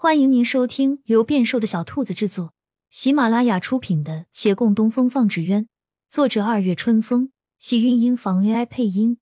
[0.00, 2.54] 欢迎您收听由变瘦的小兔子制作、
[2.88, 5.64] 喜马拉雅出品的《且共东风放纸鸢》，
[6.08, 9.18] 作者二月春风，喜韵音房 AI 配音。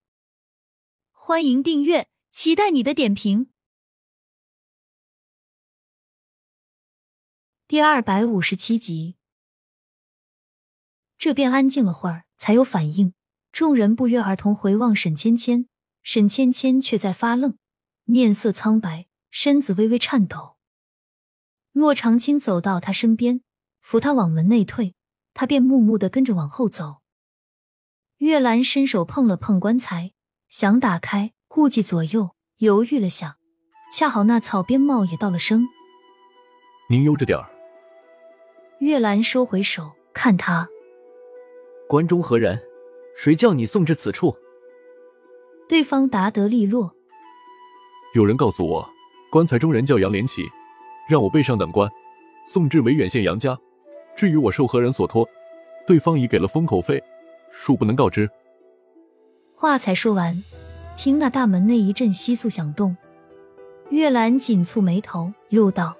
[1.12, 3.48] 欢迎订阅，期待你的点评。
[7.67, 9.17] 第二百五十七集，
[11.17, 13.15] 这边安静了会儿，才有反应。
[13.51, 15.71] 众人不约而同回望沈芊芊，
[16.02, 17.56] 沈芊芊却在发愣，
[18.05, 20.55] 面色苍白，身子微微颤抖。
[21.77, 23.43] 洛长青走到他身边，
[23.83, 24.95] 扶他往门内退，
[25.34, 27.03] 他便木木的跟着往后走。
[28.17, 30.12] 月兰伸手碰了碰棺材，
[30.48, 33.37] 想打开，顾忌左右，犹豫了下，
[33.93, 35.69] 恰好那草编帽也道了声
[36.89, 37.51] ：“您悠着点儿。”
[38.81, 40.67] 月兰收回手，看他
[41.87, 42.59] ：“关中何人？
[43.19, 44.34] 谁叫你送至此处？”
[45.69, 46.97] 对方答得利落
[48.17, 48.91] ：“有人告诉我，
[49.31, 50.43] 棺材中人叫杨连起。”
[51.06, 51.91] 让我背上等官，
[52.48, 53.59] 送至维远县杨家。
[54.16, 55.28] 至于我受何人所托，
[55.86, 57.03] 对方已给了封口费，
[57.53, 58.28] 恕不能告知。
[59.55, 60.42] 话才说完，
[60.97, 62.97] 听那大门内一阵窸窣响动，
[63.91, 65.97] 月兰紧蹙眉头，又道：“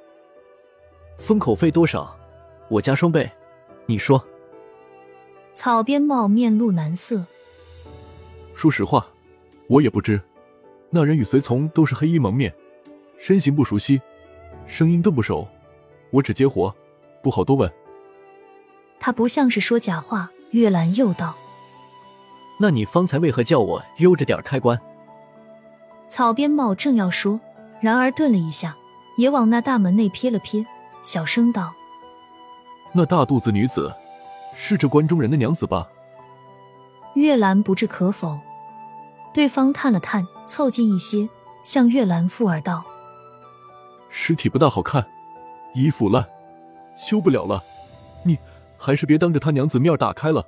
[1.19, 2.17] 封口费多少？
[2.69, 3.31] 我家双倍。
[3.87, 4.23] 你说。”
[5.55, 7.25] 草编帽面露难色，
[8.55, 9.07] 说实话，
[9.69, 10.21] 我也不知。
[10.91, 12.55] 那人与随从都是黑衣蒙面，
[13.19, 14.01] 身形不熟悉。
[14.67, 15.47] 声音更不熟，
[16.11, 16.75] 我只接活，
[17.23, 17.71] 不好多问。
[18.99, 20.31] 他不像是说假话。
[20.53, 21.35] 月兰又道
[22.59, 24.81] ：“那你方才为何叫我悠着点开关？”
[26.09, 27.39] 草编帽正要说，
[27.81, 28.75] 然而顿了一下，
[29.19, 30.65] 也往那大门内瞥了瞥，
[31.03, 31.75] 小声道
[32.95, 33.93] ：“那大肚子女子，
[34.57, 35.89] 是这关中人的娘子吧？”
[37.15, 38.39] 月兰不置可否。
[39.35, 41.29] 对方叹了叹，凑近一些，
[41.65, 42.85] 向月兰附耳道。
[44.19, 45.07] 尸体不大好看，
[45.75, 46.27] 已腐烂，
[46.97, 47.63] 修不了了。
[48.25, 48.39] 你
[48.79, 50.43] 还是别当着他娘子面打开了，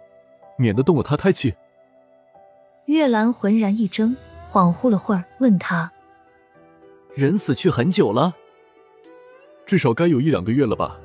[0.57, 1.55] 免得动了他胎气。
[2.87, 4.17] 月兰浑然一怔，
[4.51, 5.93] 恍惚了会儿，问他
[7.15, 8.35] ：“人死去很久了？
[9.67, 10.99] 至少该有一两个月了吧？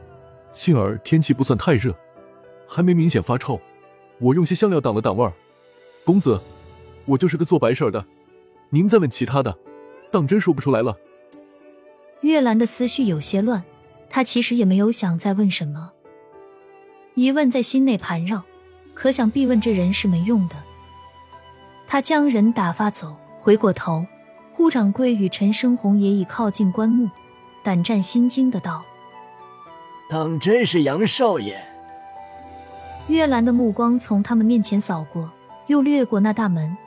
[0.54, 1.94] 幸而天气不算太热，
[2.66, 3.60] 还没明显发臭。
[4.20, 5.34] 我用些香料挡了挡味儿。
[6.06, 6.40] 公子，
[7.04, 8.06] 我就是个做白事的，
[8.70, 9.54] 您再问其他的，
[10.10, 10.98] 当真说不出来了。”
[12.24, 13.64] 月兰的思绪有些乱，
[14.10, 15.92] 她其实也没有想再问什么，
[17.16, 18.42] 疑问在心内盘绕，
[18.94, 20.56] 可想必问这人是没用的。
[21.86, 24.06] 他将人打发走，回过头，
[24.56, 27.10] 顾掌柜与陈生红也已靠近棺木，
[27.62, 28.84] 胆战心惊的道
[30.10, 31.62] ：“当真是杨少爷？”
[33.10, 35.30] 月兰的目光从他们面前扫过，
[35.68, 36.78] 又掠过那大门，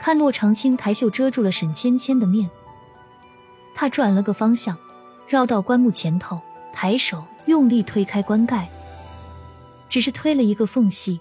[0.00, 2.50] 看洛长青抬袖遮住了沈芊芊的面，
[3.74, 4.76] 他转了个方向。
[5.26, 6.40] 绕到棺木前头，
[6.72, 8.68] 抬手用力推开棺盖，
[9.88, 11.20] 只是推了一个缝隙，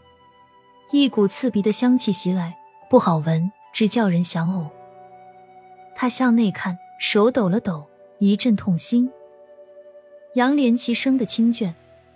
[0.92, 2.56] 一股刺鼻的香气袭来，
[2.90, 4.70] 不好闻，只叫人想呕。
[5.96, 7.88] 他向内看，手抖了抖，
[8.20, 9.10] 一阵痛心。
[10.36, 11.74] 杨连奇生的清倦，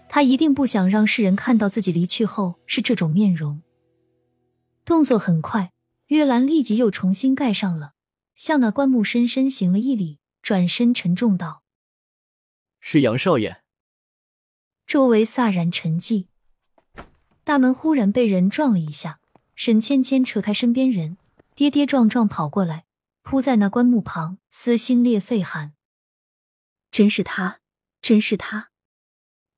[0.10, 3.62] 他一定不想让世人看到自己离去后是这种面容。
[4.86, 5.72] 动作很快，
[6.08, 7.94] 月兰立即又重新盖上了，
[8.36, 11.62] 向那棺木深深行了一礼，转身沉重道。
[12.80, 13.62] 是杨少爷。
[14.86, 16.26] 周围飒然沉寂，
[17.44, 19.20] 大门忽然被人撞了一下，
[19.56, 21.18] 沈芊芊扯开身边人，
[21.54, 22.86] 跌跌撞撞跑过来，
[23.22, 25.74] 扑在那棺木旁，撕心裂肺喊
[26.90, 27.60] ：“真是他，
[28.02, 28.72] 真是他！”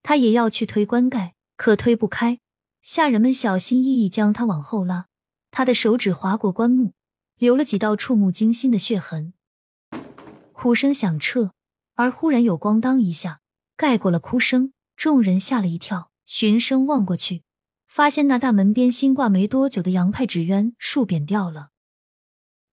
[0.04, 2.40] 他也要去推棺盖，可推不开，
[2.82, 5.06] 下人们小心翼翼将他往后拉，
[5.52, 6.94] 他的手指划过棺木，
[7.38, 9.34] 留了几道触目惊心的血痕，
[10.52, 11.54] 哭声响彻。
[11.96, 13.42] 而忽然有咣当一下
[13.76, 17.44] 盖过了哭声，众人吓了一跳，循声望过去，
[17.88, 21.70] 发现那大门边新挂没多久的洋派纸鸢树扁掉了。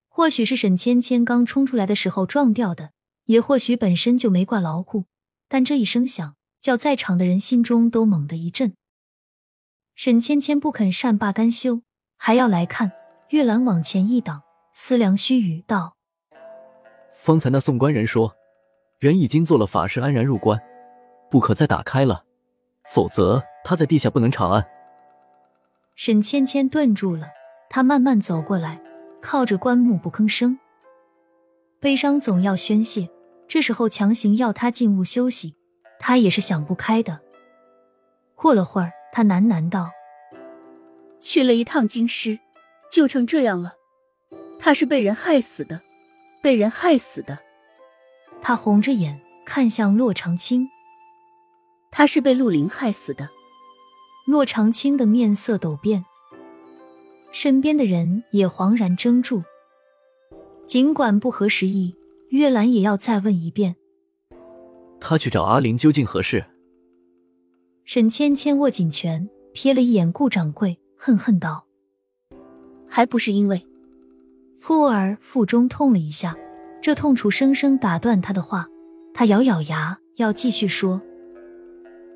[0.09, 2.93] 或许是沈芊芊刚冲出来的时候撞掉的，
[3.27, 5.05] 也或许本身就没挂牢固。
[5.49, 8.75] 但这一声响，叫在场的人心中都猛地一震。
[9.95, 11.83] 沈芊芊不肯善罢甘休，
[12.17, 12.93] 还要来看。
[13.31, 14.43] 月兰往前一挡，
[14.73, 15.97] 思量须臾，道
[17.15, 18.35] ：“方才那送官人说。”
[18.99, 20.61] 人已经做了法事，安然入棺，
[21.31, 22.25] 不可再打开了，
[22.93, 24.67] 否则他在地下不能长安。
[25.95, 27.29] 沈芊芊顿住了，
[27.71, 28.81] 她慢慢走过来，
[29.21, 30.59] 靠着棺木不吭声。
[31.79, 33.09] 悲伤总要宣泄，
[33.47, 35.55] 这时候强行要他进屋休息，
[36.01, 37.21] 他也是想不开的。
[38.35, 39.91] 过了会儿，他喃喃道
[41.21, 42.41] ：“去了一趟京师，
[42.91, 43.75] 就成这样了。
[44.59, 45.81] 他是被人害死的，
[46.43, 47.39] 被人害死的。”
[48.41, 50.69] 他红着眼看向洛长青。
[51.91, 53.29] 他是被陆林害死的。
[54.27, 56.05] 洛长青的面色陡变，
[57.33, 59.43] 身边的人也惶然怔住。
[60.67, 61.97] 尽管不合时宜，
[62.29, 63.77] 月兰也要再问一遍：
[65.01, 66.45] 他去找阿玲究竟何事？
[67.85, 71.65] 沈芊芊握紧拳，瞥了一眼顾掌柜，恨恨道
[72.87, 73.65] ：“还不是因为……”
[74.61, 76.37] 忽而腹中痛了一下，
[76.89, 78.67] 这痛楚生生打断他的话。
[79.13, 81.03] 他咬咬牙，要继续说，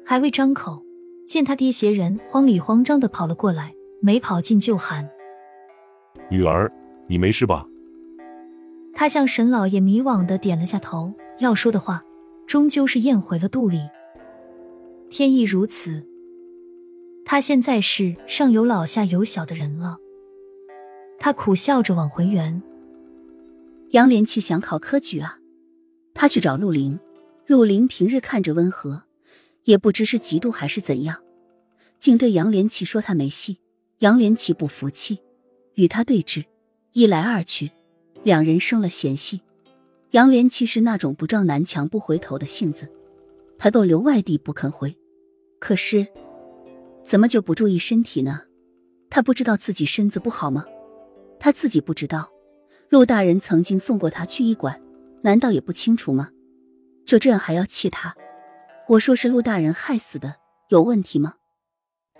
[0.02, 0.82] 还未张口。
[1.26, 5.10] 见他爹携人慌里慌张的跑了过来，没跑进就喊
[6.32, 6.72] ：“女儿，
[7.06, 7.66] 你没事吧？”
[8.96, 12.02] 他向沈老爷迷惘的点了下头，要说的话
[12.46, 13.78] 终究是咽回了肚里。
[15.10, 16.02] 天意如此，
[17.26, 19.98] 他现在是上有老下有小的人了。
[21.18, 22.62] 他苦笑着往回圆
[23.92, 25.38] ：“杨连奇想考科举啊，
[26.14, 26.98] 他去找陆林，
[27.46, 29.02] 陆林平日看着温和。”
[29.64, 31.22] 也不知是嫉妒还是怎样，
[32.00, 33.58] 竟对杨连奇说他没戏。
[33.98, 35.20] 杨连奇不服气，
[35.74, 36.44] 与他对峙，
[36.92, 37.70] 一来二去，
[38.24, 39.40] 两人生了嫌隙。
[40.10, 42.88] 杨连奇是那种不撞南墙不回头的性子，
[43.56, 44.96] 他逗留外地不肯回。
[45.60, 46.08] 可是，
[47.04, 48.40] 怎么就不注意身体呢？
[49.10, 50.64] 他不知道自己身子不好吗？
[51.38, 52.28] 他自己不知道，
[52.92, 54.78] 陆大人曾经送过他去医馆，
[55.22, 56.28] 难道也不清楚吗？
[57.06, 58.14] 就这样还要气他？
[58.86, 60.36] 我说是陆大人害死的，
[60.68, 61.36] 有问题吗？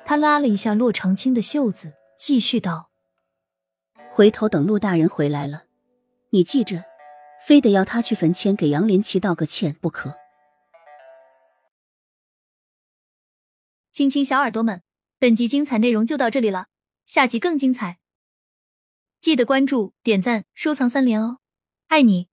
[0.07, 2.91] 他拉了一下洛长青的袖子，继续道
[4.11, 5.65] ：“回头等陆大人回来了，
[6.31, 6.85] 你记着，
[7.47, 10.17] 非得要他去坟前给杨连奇道个歉不可。”
[13.93, 14.81] 亲亲小耳朵们，
[15.19, 16.69] 本集精彩内容就到这里了，
[17.05, 17.99] 下集更精彩，
[19.23, 21.39] 记得关注、点赞、收藏三连哦，
[21.87, 22.32] 爱你！